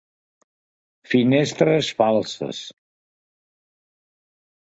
[1.09, 2.63] Finestres falses.